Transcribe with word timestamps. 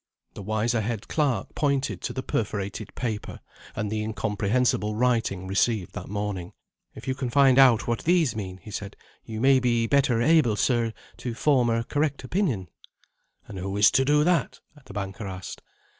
The 0.33 0.41
wiser 0.41 0.81
head 0.81 1.07
clerk 1.07 1.53
pointed 1.53 2.01
to 2.01 2.11
the 2.11 2.23
perforated 2.23 2.95
paper 2.95 3.39
and 3.75 3.91
the 3.91 4.01
incomprehensible 4.01 4.95
writing 4.95 5.45
received 5.45 5.93
that 5.93 6.07
morning. 6.09 6.53
"If 6.95 7.05
we 7.05 7.13
can 7.13 7.29
find 7.29 7.59
out 7.59 7.85
what 7.87 7.99
these 8.03 8.35
mean," 8.35 8.57
he 8.63 8.71
said, 8.71 8.95
"you 9.25 9.39
may 9.39 9.59
be 9.59 9.85
better 9.85 10.19
able, 10.19 10.55
sir, 10.55 10.91
to 11.17 11.35
form 11.35 11.69
a 11.69 11.83
correct 11.83 12.23
opinion." 12.23 12.69
"And 13.47 13.59
who 13.59 13.77
is 13.77 13.91
to 13.91 14.03
do 14.03 14.23
that?" 14.23 14.59
the 14.85 14.93
banker 14.95 15.27
asked. 15.27 15.61